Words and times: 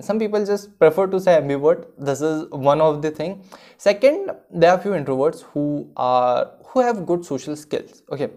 some 0.00 0.18
people 0.18 0.44
just 0.44 0.78
prefer 0.78 1.06
to 1.06 1.18
say 1.18 1.40
ambivert. 1.40 1.86
This 1.98 2.20
is 2.20 2.46
one 2.50 2.80
of 2.80 3.00
the 3.00 3.10
thing. 3.10 3.42
Second 3.78 4.30
there 4.50 4.72
are 4.72 4.78
few 4.78 4.90
introverts 4.90 5.42
who 5.42 5.90
are 5.96 6.50
who 6.66 6.80
have 6.80 7.06
good 7.06 7.24
social 7.24 7.56
skills 7.56 8.02
okay? 8.12 8.28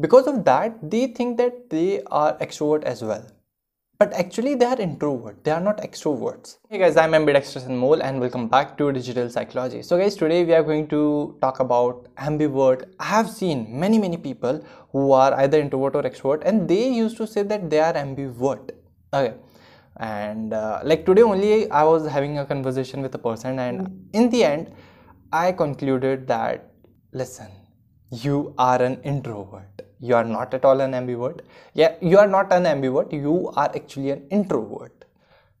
Because 0.00 0.26
of 0.26 0.44
that 0.46 0.78
they 0.90 1.08
think 1.08 1.36
that 1.36 1.68
they 1.68 2.02
are 2.06 2.38
extrovert 2.38 2.84
as 2.84 3.02
well. 3.02 3.26
But 3.98 4.14
actually 4.14 4.54
they 4.54 4.64
are 4.64 4.80
introvert. 4.80 5.44
They 5.44 5.50
are 5.50 5.60
not 5.60 5.82
extroverts. 5.82 6.56
Hey 6.70 6.78
guys 6.78 6.96
i'm 6.96 7.12
ambidextrous 7.12 7.68
Mole, 7.68 8.02
and 8.02 8.18
welcome 8.18 8.48
back 8.48 8.78
to 8.78 8.90
digital 8.90 9.28
psychology. 9.28 9.82
So 9.82 9.98
guys 9.98 10.16
today 10.16 10.44
we 10.46 10.54
are 10.54 10.62
going 10.62 10.88
to 10.88 11.36
talk 11.42 11.60
about 11.60 12.08
ambivert. 12.16 12.88
I 12.98 13.04
have 13.04 13.28
seen 13.28 13.66
many 13.68 13.98
many 13.98 14.16
people 14.16 14.64
who 14.92 15.12
are 15.12 15.34
either 15.34 15.60
introvert 15.60 15.94
or 15.94 16.02
extrovert 16.04 16.42
and 16.46 16.66
they 16.66 16.88
used 16.88 17.18
to 17.18 17.26
say 17.26 17.42
that 17.42 17.68
they 17.68 17.80
are 17.80 17.92
ambivert. 17.92 18.70
Okay 19.12 19.34
and 19.98 20.52
uh, 20.52 20.80
like 20.82 21.04
today 21.06 21.22
only 21.22 21.70
i 21.70 21.82
was 21.82 22.06
having 22.06 22.38
a 22.38 22.46
conversation 22.46 23.02
with 23.02 23.14
a 23.14 23.18
person 23.18 23.58
and 23.58 24.08
in 24.12 24.30
the 24.30 24.44
end 24.44 24.72
i 25.32 25.52
concluded 25.52 26.26
that 26.26 26.70
listen 27.12 27.50
you 28.12 28.54
are 28.58 28.82
an 28.82 29.00
introvert. 29.02 29.82
You 30.00 30.14
are 30.16 30.24
not 30.24 30.52
at 30.54 30.64
all 30.64 30.80
an 30.80 30.92
ambivert. 30.92 31.40
Yeah 31.74 31.94
you 32.00 32.18
are 32.18 32.26
not 32.26 32.52
an 32.52 32.64
ambivert. 32.64 33.12
You 33.12 33.52
are 33.56 33.70
actually 33.74 34.10
an 34.10 34.26
introvert. 34.30 35.04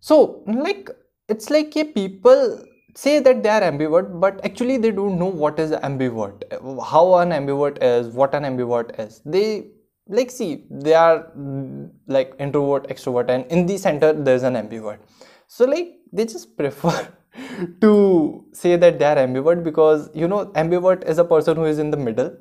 So 0.00 0.42
like 0.46 0.90
it's 1.28 1.50
like 1.50 1.74
yeah, 1.74 1.84
people 1.94 2.64
say 2.94 3.20
that 3.20 3.42
they 3.42 3.48
are 3.48 3.62
ambivert 3.62 4.20
but 4.20 4.44
actually 4.44 4.76
they 4.76 4.90
don't 4.90 5.18
know 5.18 5.26
what 5.26 5.58
is 5.58 5.70
ambivert. 5.70 6.42
How 6.84 7.14
an 7.18 7.30
ambivert 7.30 7.78
is 7.82 8.08
what 8.08 8.34
an 8.34 8.42
ambivert 8.42 8.98
is. 8.98 9.22
They 9.24 9.68
like 10.18 10.30
see 10.30 10.64
they 10.70 10.94
are 10.94 11.26
mm, 11.36 11.90
like 12.06 12.34
introvert 12.38 12.86
extrovert 12.88 13.30
and 13.34 13.46
in 13.46 13.66
the 13.66 13.76
center 13.78 14.12
there's 14.12 14.42
an 14.42 14.54
ambivert. 14.54 14.98
So 15.48 15.64
like 15.64 15.98
they 16.12 16.26
just 16.26 16.56
prefer 16.62 17.08
to 17.80 18.44
say 18.52 18.76
that 18.76 18.98
they 18.98 19.06
are 19.06 19.16
ambivert 19.16 19.64
because 19.64 20.10
you 20.14 20.28
know 20.28 20.46
ambivert 20.62 21.04
is 21.04 21.18
a 21.18 21.24
person 21.24 21.56
who 21.56 21.64
is 21.64 21.78
in 21.78 21.90
the 21.90 21.96
middle 21.96 22.36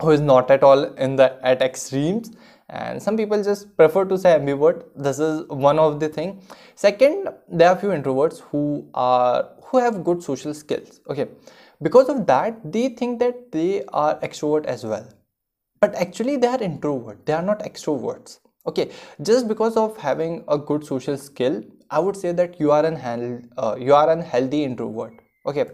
who 0.00 0.10
is 0.10 0.20
not 0.20 0.50
at 0.50 0.64
all 0.64 0.82
in 1.06 1.14
the 1.16 1.28
at 1.46 1.62
extremes 1.62 2.32
and 2.68 3.02
some 3.02 3.16
people 3.16 3.42
just 3.42 3.76
prefer 3.76 4.04
to 4.04 4.16
say 4.18 4.30
ambivert. 4.36 4.84
This 4.96 5.18
is 5.18 5.46
one 5.48 5.78
of 5.78 6.00
the 6.00 6.08
thing. 6.08 6.42
Second 6.74 7.28
there 7.48 7.68
are 7.68 7.76
few 7.76 7.90
introverts 7.90 8.40
who 8.40 8.88
are 8.94 9.50
who 9.64 9.78
have 9.78 10.02
good 10.02 10.22
social 10.22 10.54
skills. 10.54 11.00
Okay. 11.08 11.28
Because 11.80 12.08
of 12.08 12.26
that 12.26 12.60
they 12.72 12.88
think 12.88 13.18
that 13.20 13.52
they 13.52 13.84
are 13.92 14.18
extrovert 14.20 14.64
as 14.66 14.84
well 14.84 15.06
but 15.82 15.94
actually 15.96 16.36
they 16.36 16.46
are 16.46 16.62
introvert. 16.62 17.26
They 17.26 17.32
are 17.32 17.42
not 17.42 17.60
extroverts. 17.60 18.38
Okay 18.70 18.90
just 19.20 19.48
because 19.48 19.76
of 19.76 19.96
having 19.96 20.44
a 20.56 20.56
good 20.56 20.84
social 20.88 21.16
skill 21.22 21.62
i 21.90 21.98
would 21.98 22.16
say 22.16 22.30
that 22.40 22.60
you 22.60 22.70
are 22.74 22.84
an 22.90 22.98
uh, 23.58 23.74
you 23.86 23.94
are 24.00 24.08
an 24.10 24.20
healthy 24.20 24.64
introvert. 24.64 25.14
Okay 25.46 25.64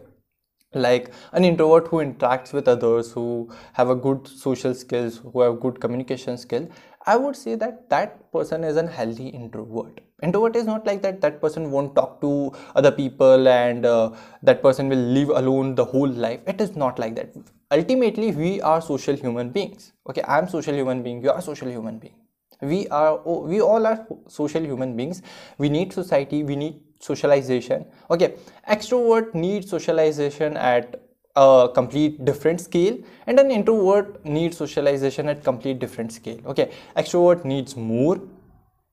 like 0.75 1.12
an 1.33 1.45
introvert 1.45 1.89
who 1.89 1.98
interacts 1.98 2.53
with 2.53 2.67
others 2.69 3.12
who 3.12 3.50
have 3.75 3.91
a 3.91 3.95
good 4.06 4.27
social 4.28 4.75
skills 4.75 5.19
who 5.33 5.41
have 5.41 5.61
good 5.61 5.81
communication 5.84 6.37
skill 6.37 6.67
i 7.06 7.16
would 7.16 7.36
say 7.36 7.54
that 7.54 7.88
that 7.91 8.30
person 8.32 8.64
is 8.64 8.77
an 8.77 8.86
healthy 8.86 9.28
introvert. 9.28 10.00
Introvert 10.22 10.56
is 10.56 10.66
not 10.66 10.84
like 10.84 11.00
that 11.02 11.20
that 11.20 11.41
person 11.41 11.70
won't 11.70 11.94
talk 11.94 12.20
to 12.20 12.52
other 12.74 12.91
people 12.91 13.46
and 13.48 13.86
uh, 13.86 14.10
that 14.42 14.62
person 14.62 14.88
will 14.88 15.04
live 15.19 15.28
alone 15.28 15.76
the 15.76 15.84
whole 15.84 16.08
life. 16.08 16.41
It 16.46 16.60
is 16.60 16.74
not 16.74 16.98
like 16.98 17.14
that. 17.14 17.32
Ultimately 17.70 18.32
we 18.32 18.60
are 18.60 18.80
social 18.80 19.14
human 19.14 19.50
beings. 19.50 19.92
Okay 20.08 20.22
i'm 20.26 20.48
social 20.48 20.74
human 20.74 21.02
being 21.02 21.22
you 21.22 21.30
are 21.30 21.41
social 21.41 21.69
human 21.69 21.98
being. 21.98 22.14
We 22.60 22.88
are 22.88 23.16
we 23.24 23.60
all 23.60 23.86
are 23.86 24.06
social 24.26 24.62
human 24.62 24.96
beings. 24.96 25.22
We 25.58 25.69
need 25.69 25.92
society 25.92 26.42
we 26.42 26.56
need 26.56 26.80
socialization. 27.00 27.86
Okay 28.10 28.34
extrovert 28.69 29.34
needs 29.34 29.70
socialization 29.70 30.56
at 30.56 31.00
a 31.42 31.69
complete 31.75 32.25
different 32.25 32.61
scale 32.61 32.97
and 33.27 33.39
an 33.39 33.50
introvert 33.50 34.25
needs 34.25 34.56
socialization 34.56 35.28
at 35.28 35.44
complete 35.44 35.78
different 35.78 36.12
scale 36.12 36.41
okay? 36.47 36.71
Extrovert 36.97 37.44
needs 37.44 37.76
more 37.76 38.21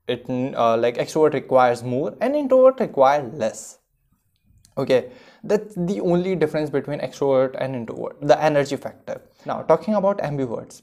it 0.07 0.25
uh, 0.29 0.77
like 0.77 0.97
extrovert 0.97 1.33
requires 1.33 1.83
more 1.83 2.15
and 2.21 2.35
introvert 2.35 2.79
require 2.79 3.23
less 3.33 3.79
okay? 4.77 5.11
That's 5.43 5.75
the 5.75 6.01
only 6.01 6.35
difference 6.35 6.69
between 6.69 6.99
extrovert 6.99 7.55
and 7.59 7.75
introvert 7.75 8.17
the 8.21 8.41
energy 8.41 8.75
factor. 8.75 9.21
Now 9.45 9.61
talking 9.61 9.95
about 9.95 10.19
ambiverts 10.19 10.81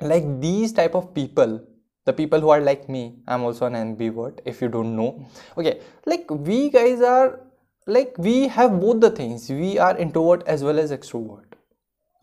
like 0.00 0.40
these 0.40 0.72
type 0.72 0.94
of 0.94 1.14
people 1.14 1.60
the 2.04 2.12
people 2.12 2.40
who 2.40 2.50
are 2.50 2.60
like 2.60 2.88
me 2.88 3.16
i'm 3.26 3.42
also 3.42 3.66
an 3.66 3.74
ambivert 3.74 4.40
if 4.44 4.60
you 4.62 4.68
don't 4.68 4.94
know 4.94 5.26
okay? 5.58 5.80
Like 6.04 6.30
we 6.30 6.70
guys 6.70 7.00
are 7.00 7.40
like 7.86 8.14
we 8.18 8.48
have 8.48 8.80
both 8.80 9.00
the 9.00 9.10
things. 9.10 9.48
We 9.48 9.78
are 9.78 9.96
introvert 9.96 10.42
as 10.46 10.64
well 10.64 10.78
as 10.78 10.90
extrovert. 10.90 11.54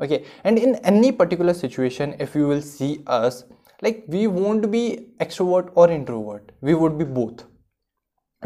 Okay? 0.02 0.26
And 0.44 0.58
in 0.58 0.76
any 0.78 1.12
particular 1.12 1.54
situation 1.54 2.16
if 2.20 2.36
you 2.36 2.48
will 2.48 2.62
see 2.62 3.04
us 3.08 3.46
like 3.82 4.06
we 4.08 4.28
won't 4.28 4.70
be 4.72 5.08
extrovert 5.20 5.72
or 5.76 5.90
introvert. 5.90 6.52
We 6.62 6.74
would 6.74 6.98
be 6.98 7.06
both. 7.06 7.46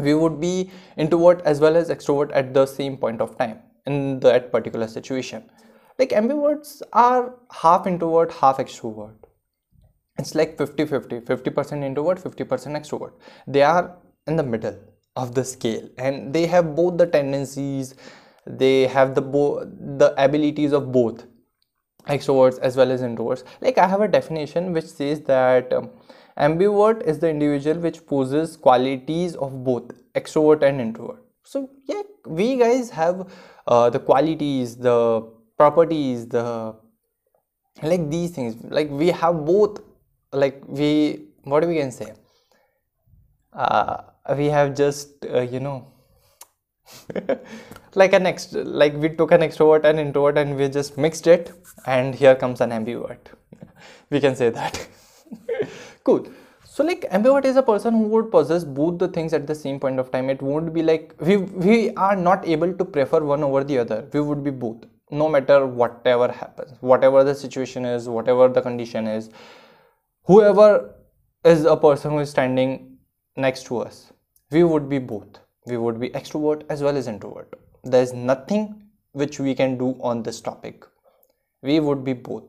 We 0.00 0.14
would 0.14 0.40
be 0.40 0.70
introvert 0.96 1.42
as 1.44 1.60
well 1.60 1.76
as 1.76 1.90
extrovert 1.90 2.30
at 2.32 2.54
the 2.54 2.66
same 2.66 2.96
point 2.96 3.20
of 3.20 3.36
time 3.36 3.60
in 3.86 4.20
that 4.20 4.52
particular 4.52 4.86
situation. 4.86 5.50
Like 5.98 6.10
ambiverts 6.10 6.82
are 6.92 7.34
half 7.52 7.86
introvert 7.86 8.32
half 8.32 8.58
extrovert. 8.58 9.16
It's 10.18 10.34
like 10.34 10.56
50 10.58 10.86
50 10.86 11.20
50% 11.20 11.84
introvert 11.84 12.18
50% 12.18 12.46
extrovert. 12.80 13.12
They 13.46 13.62
are 13.62 13.96
in 14.26 14.36
the 14.36 14.42
middle 14.42 14.78
of 15.24 15.34
the 15.34 15.44
scale. 15.44 15.88
And 15.98 16.32
they 16.34 16.46
have 16.46 16.74
both 16.76 16.98
the 16.98 17.06
tendencies 17.06 17.94
they 18.46 18.86
have 18.86 19.14
the 19.14 19.20
bo- 19.20 19.64
the 20.02 20.14
abilities 20.24 20.72
of 20.72 20.90
both 20.92 21.24
extroverts 22.08 22.58
as 22.60 22.76
well 22.76 22.90
as 22.90 23.02
introverts. 23.02 23.44
Like 23.60 23.78
i 23.78 23.86
have 23.86 24.00
a 24.00 24.08
definition 24.08 24.72
which 24.72 24.86
says 24.86 25.20
that 25.32 25.72
um, 25.72 25.90
ambivert 26.46 27.02
is 27.14 27.18
the 27.18 27.28
individual 27.28 27.78
which 27.86 28.06
possesses 28.06 28.56
qualities 28.56 29.36
of 29.36 29.62
both 29.64 29.92
extrovert 30.14 30.62
and 30.62 30.80
introvert. 30.80 31.22
So 31.44 31.68
yeah 31.86 32.02
we 32.26 32.56
guys 32.56 32.90
have 32.90 33.26
uh, 33.66 33.90
the 33.90 34.00
qualities 34.00 34.76
the 34.76 34.98
properties 35.58 36.26
the 36.28 36.74
like 37.82 38.10
these 38.10 38.30
things. 38.32 38.56
Like 38.64 38.90
we 38.90 39.08
have 39.08 39.44
both 39.44 39.80
like 40.32 40.62
we 40.66 41.26
what 41.44 41.60
do 41.60 41.68
we 41.68 41.76
can 41.76 41.90
say 41.90 42.12
uh, 43.52 44.02
we 44.36 44.46
have 44.46 44.74
just 44.74 45.24
uh, 45.26 45.40
you 45.40 45.60
know 45.60 45.86
like 47.94 48.12
an 48.12 48.22
next 48.22 48.52
like 48.54 48.94
we 48.94 49.08
took 49.08 49.32
an 49.32 49.40
extrovert 49.40 49.84
and 49.84 50.00
introvert 50.00 50.38
and 50.38 50.56
we 50.56 50.68
just 50.68 50.96
mixed 50.96 51.26
it 51.26 51.52
and 51.86 52.14
here 52.14 52.34
comes 52.34 52.60
an 52.60 52.70
ambivert. 52.70 53.18
We 54.10 54.20
can 54.20 54.36
say 54.36 54.50
that. 54.50 54.86
Cool. 56.04 56.26
So 56.64 56.84
like 56.84 57.02
ambivert 57.10 57.44
is 57.44 57.56
a 57.56 57.62
person 57.62 57.94
who 57.94 58.04
would 58.14 58.30
possess 58.30 58.64
both 58.64 58.98
the 58.98 59.08
things 59.08 59.32
at 59.32 59.46
the 59.46 59.54
same 59.54 59.80
point 59.80 59.98
of 59.98 60.10
time. 60.10 60.30
It 60.30 60.40
won't 60.40 60.72
be 60.72 60.82
like 60.82 61.14
we 61.20 61.36
we 61.36 61.90
are 61.94 62.16
not 62.16 62.46
able 62.46 62.72
to 62.72 62.84
prefer 62.84 63.20
one 63.20 63.42
over 63.44 63.64
the 63.64 63.78
other. 63.78 64.06
We 64.12 64.20
would 64.20 64.44
be 64.44 64.50
both 64.50 64.86
no 65.10 65.28
matter 65.28 65.66
whatever 65.66 66.30
happens 66.30 66.72
whatever 66.80 67.24
the 67.24 67.34
situation 67.34 67.86
is 67.86 68.08
whatever 68.08 68.48
the 68.48 68.62
condition 68.62 69.06
is. 69.06 69.30
Whoever 70.24 70.94
is 71.44 71.64
a 71.64 71.76
person 71.76 72.12
who 72.12 72.18
is 72.20 72.30
standing 72.30 72.97
next 73.38 73.64
to 73.66 73.78
us. 73.78 74.12
We 74.50 74.64
would 74.64 74.88
be 74.88 74.98
both. 74.98 75.38
We 75.66 75.76
would 75.76 76.00
be 76.00 76.10
extrovert 76.10 76.64
as 76.68 76.82
well 76.82 76.96
as 76.96 77.06
introvert. 77.06 77.54
There 77.84 78.02
is 78.02 78.12
nothing 78.12 78.82
which 79.12 79.38
we 79.38 79.54
can 79.54 79.78
do 79.78 79.96
on 80.00 80.22
this 80.22 80.40
topic. 80.40 80.84
We 81.62 81.80
would 81.80 82.04
be 82.04 82.12
both. 82.12 82.44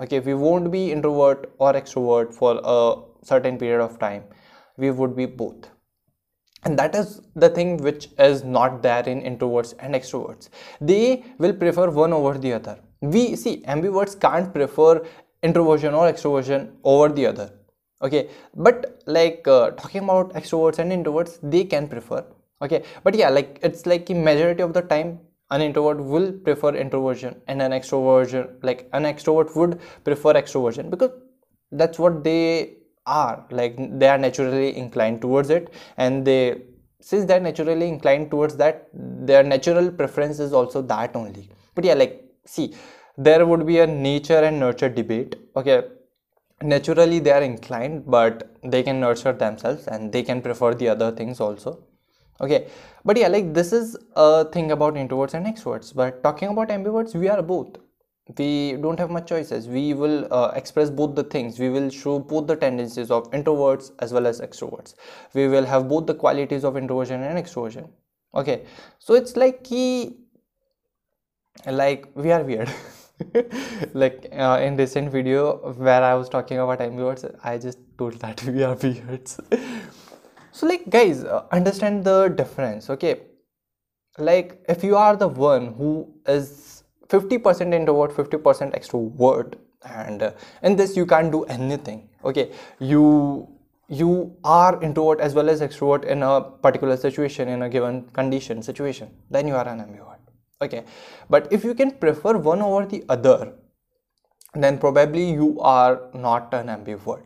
Okay 0.00 0.20
we 0.20 0.34
won't 0.34 0.70
be 0.70 0.92
introvert 0.92 1.52
or 1.58 1.72
extrovert 1.72 2.32
for 2.32 2.60
a 2.62 3.26
certain 3.26 3.58
period 3.58 3.80
of 3.80 3.98
time. 3.98 4.24
We 4.76 4.90
would 4.90 5.16
be 5.16 5.26
both. 5.26 5.68
And 6.64 6.78
that 6.78 6.94
is 6.94 7.20
the 7.34 7.48
thing 7.48 7.76
which 7.78 8.08
is 8.18 8.44
not 8.44 8.82
there 8.82 9.08
in 9.08 9.22
introverts 9.22 9.74
and 9.78 9.94
extroverts. 9.94 10.48
They 10.80 11.24
will 11.38 11.52
prefer 11.52 11.90
one 11.90 12.12
over 12.12 12.36
the 12.38 12.52
other. 12.52 12.78
We 13.00 13.36
see 13.36 13.62
ambiverts 13.62 14.18
can't 14.20 14.52
prefer 14.52 15.04
introversion 15.42 15.94
or 15.94 16.10
extroversion 16.12 16.72
over 16.82 17.08
the 17.08 17.26
other 17.26 17.57
okay 18.02 18.28
but 18.54 19.02
like 19.06 19.46
uh, 19.48 19.70
talking 19.70 20.04
about 20.04 20.32
extroverts 20.34 20.78
and 20.78 20.92
introverts 20.92 21.38
they 21.42 21.64
can 21.64 21.88
prefer. 21.88 22.24
Okay 22.62 22.82
but 23.04 23.14
yeah 23.14 23.28
like 23.28 23.58
it's 23.62 23.86
like 23.86 24.08
majority 24.10 24.62
of 24.62 24.72
the 24.72 24.82
time 24.82 25.18
an 25.50 25.62
introvert 25.62 25.98
will 26.04 26.32
prefer 26.32 26.74
introversion 26.74 27.40
and 27.46 27.62
an 27.62 27.72
extroversion 27.72 28.48
like 28.62 28.88
an 28.92 29.04
extrovert 29.04 29.54
would 29.56 29.80
prefer 30.04 30.34
extroversion 30.34 30.90
because 30.90 31.10
that's 31.72 31.98
what 31.98 32.24
they 32.24 32.76
are. 33.06 33.46
Like 33.50 33.76
they 33.98 34.08
are 34.08 34.18
naturally 34.18 34.76
inclined 34.76 35.20
towards 35.20 35.50
it 35.50 35.72
and 35.96 36.24
they 36.24 36.62
since 37.00 37.24
they're 37.24 37.40
naturally 37.40 37.88
inclined 37.88 38.30
towards 38.30 38.56
that 38.56 38.88
their 38.92 39.42
natural 39.42 39.90
preference 39.90 40.38
is 40.40 40.52
also 40.52 40.82
that 40.82 41.14
only. 41.16 41.50
But 41.74 41.84
yeah 41.84 41.94
like 41.94 42.24
see 42.44 42.74
there 43.16 43.44
would 43.46 43.66
be 43.66 43.78
a 43.80 43.86
nature 43.86 44.42
and 44.48 44.60
nurture 44.60 44.88
debate. 44.88 45.36
Okay 45.56 45.82
naturally 46.62 47.18
they 47.18 47.30
are 47.30 47.42
inclined 47.42 48.04
but 48.06 48.56
they 48.62 48.82
can 48.82 49.00
nurture 49.00 49.32
themselves 49.32 49.86
and 49.86 50.12
they 50.12 50.22
can 50.22 50.42
prefer 50.42 50.74
the 50.74 50.88
other 50.88 51.10
things 51.12 51.40
also. 51.40 51.84
Okay. 52.40 52.68
But 53.04 53.16
yeah 53.16 53.28
like 53.28 53.54
this 53.54 53.72
is 53.72 53.96
a 54.16 54.44
thing 54.46 54.70
about 54.72 54.94
introverts 54.94 55.34
and 55.34 55.46
extroverts. 55.46 55.94
But 55.94 56.22
talking 56.22 56.48
about 56.48 56.68
ambiverts 56.68 57.14
we 57.14 57.28
are 57.28 57.42
both. 57.42 57.76
We 58.36 58.72
don't 58.72 58.98
have 58.98 59.10
much 59.10 59.26
choices. 59.26 59.66
We 59.68 59.94
will 59.94 60.30
uh, 60.30 60.52
express 60.54 60.90
both 60.90 61.14
the 61.14 61.24
things. 61.24 61.58
We 61.58 61.70
will 61.70 61.88
show 61.88 62.18
both 62.18 62.46
the 62.46 62.56
tendencies 62.56 63.10
of 63.10 63.30
introverts 63.30 63.92
as 64.00 64.12
well 64.12 64.26
as 64.26 64.42
extroverts. 64.42 64.94
We 65.32 65.48
will 65.48 65.64
have 65.64 65.88
both 65.88 66.06
the 66.06 66.14
qualities 66.14 66.62
of 66.62 66.76
introversion 66.76 67.22
and 67.22 67.42
extroversion. 67.42 67.88
Okay. 68.34 68.66
So 68.98 69.14
it's 69.14 69.34
like 69.36 69.64
key 69.64 70.18
like 71.66 72.08
we 72.14 72.30
are 72.30 72.42
weird 72.42 72.70
like 73.94 74.28
uh, 74.32 74.58
in 74.62 74.76
recent 74.76 75.10
video 75.10 75.56
where 75.72 76.02
i 76.02 76.14
was 76.14 76.28
talking 76.28 76.58
about 76.58 76.78
ambiverts 76.78 77.24
i 77.42 77.58
just 77.58 77.78
told 77.98 78.14
that 78.24 78.42
we 78.44 78.62
are 78.62 78.74
weirds 78.82 79.40
so 80.58 80.66
like 80.66 80.88
guys 80.90 81.24
uh, 81.24 81.44
understand 81.52 82.04
the 82.04 82.28
difference 82.28 82.90
okay? 82.90 83.20
Like 84.18 84.64
if 84.68 84.82
you 84.82 84.96
are 84.96 85.14
the 85.16 85.28
one 85.28 85.74
who 85.74 86.12
is 86.26 86.82
50% 87.08 87.72
introvert 87.72 88.10
50% 88.10 88.74
extrovert 88.78 89.54
and 89.84 90.22
uh, 90.22 90.32
in 90.64 90.74
this 90.74 90.96
you 90.96 91.06
can't 91.06 91.30
do 91.30 91.44
anything 91.44 92.08
okay? 92.24 92.50
You 92.80 93.48
you 93.88 94.36
are 94.42 94.82
introvert 94.82 95.20
as 95.20 95.34
well 95.34 95.48
as 95.48 95.60
extrovert 95.60 96.04
in 96.04 96.24
a 96.24 96.40
particular 96.40 96.96
situation 96.96 97.48
in 97.48 97.62
a 97.62 97.68
given 97.68 98.02
condition 98.18 98.60
situation 98.60 99.14
then 99.30 99.46
you 99.46 99.54
are 99.54 99.68
an 99.68 99.78
ambivert 99.78 100.27
okay. 100.60 100.84
But 101.30 101.52
if 101.52 101.64
you 101.64 101.74
can 101.74 101.92
prefer 101.92 102.36
one 102.36 102.62
over 102.62 102.86
the 102.86 103.04
other 103.08 103.54
then 104.54 104.78
probably 104.78 105.30
you 105.30 105.60
are 105.60 106.10
not 106.14 106.52
an 106.54 106.68
ambivert. 106.68 107.22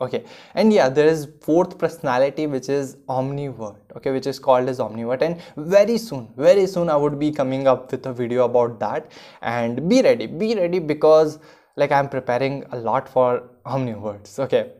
Okay. 0.00 0.24
And 0.54 0.72
yeah 0.72 0.88
there 0.88 1.06
is 1.06 1.28
fourth 1.40 1.78
personality 1.78 2.46
which 2.46 2.68
is 2.68 2.96
omnivert. 3.08 3.76
Okay 3.96 4.10
which 4.10 4.26
is 4.26 4.38
called 4.38 4.68
as 4.68 4.78
omnivert. 4.78 5.22
And 5.22 5.40
very 5.56 5.96
soon 5.96 6.28
very 6.36 6.66
soon 6.66 6.90
i 6.90 6.96
would 6.96 7.18
be 7.18 7.30
coming 7.32 7.66
up 7.66 7.92
with 7.92 8.06
a 8.06 8.12
video 8.12 8.44
about 8.44 8.78
that. 8.80 9.10
And 9.42 9.88
be 9.88 10.02
ready 10.02 10.26
be 10.26 10.54
ready 10.54 10.78
because 10.78 11.38
like 11.76 11.92
i'm 11.92 12.08
preparing 12.08 12.64
a 12.72 12.76
lot 12.78 13.08
for 13.08 13.48
omniverts. 13.64 14.38
Okay. 14.38 14.72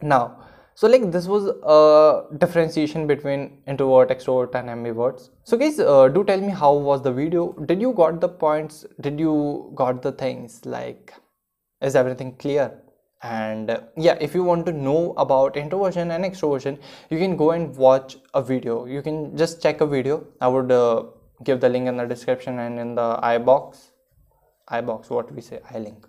Now 0.00 0.47
so 0.78 0.86
like 0.86 1.10
this 1.10 1.26
was 1.26 1.46
a 1.76 2.38
differentiation 2.38 3.08
between 3.08 3.40
introvert 3.66 4.10
extrovert 4.10 4.54
and 4.54 4.68
ambiverts. 4.74 5.30
So 5.42 5.56
guys 5.56 5.80
uh, 5.80 6.06
do 6.06 6.22
tell 6.22 6.40
me 6.40 6.50
how 6.50 6.72
was 6.74 7.02
the 7.02 7.10
video? 7.10 7.52
Did 7.70 7.80
you 7.80 7.92
got 7.92 8.20
the 8.20 8.28
points? 8.28 8.86
Did 9.00 9.18
you 9.18 9.72
got 9.74 10.02
the 10.02 10.12
things? 10.12 10.60
Like 10.64 11.14
is 11.80 11.96
everything 11.96 12.36
clear? 12.36 12.80
And 13.24 13.72
uh, 13.72 13.80
yeah 13.96 14.18
if 14.20 14.36
you 14.36 14.44
want 14.44 14.66
to 14.66 14.72
know 14.72 15.14
about 15.24 15.56
introversion 15.56 16.12
and 16.12 16.24
extroversion 16.24 16.78
you 17.10 17.18
can 17.18 17.36
go 17.36 17.50
and 17.50 17.76
watch 17.76 18.16
a 18.34 18.40
video. 18.40 18.84
You 18.86 19.02
can 19.02 19.36
just 19.36 19.60
check 19.60 19.80
a 19.80 19.86
video. 19.86 20.24
I 20.40 20.46
would 20.46 20.70
uh, 20.70 21.06
give 21.42 21.60
the 21.60 21.68
link 21.68 21.88
in 21.88 21.96
the 21.96 22.06
description 22.06 22.60
and 22.60 22.78
in 22.78 22.94
the 22.94 23.18
i 23.20 23.36
box. 23.38 23.90
I 24.68 24.80
box 24.80 25.10
what 25.10 25.34
we 25.34 25.40
say 25.40 25.60
i 25.74 25.78
link 25.78 26.06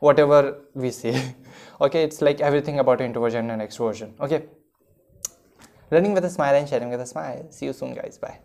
whatever 0.00 0.58
we 0.74 0.90
say. 0.90 1.34
Okay 1.80 2.02
it's 2.02 2.20
like 2.20 2.40
everything 2.40 2.80
about 2.80 3.00
introversion 3.00 3.50
and 3.50 3.62
extroversion. 3.62 4.18
Okay. 4.20 4.46
Learning 5.92 6.12
with 6.12 6.24
a 6.24 6.30
smile 6.30 6.54
and 6.54 6.68
sharing 6.68 6.90
with 6.90 7.00
a 7.00 7.06
smile. 7.06 7.46
See 7.50 7.66
you 7.66 7.72
soon 7.72 7.94
guys. 7.94 8.18
Bye 8.18 8.38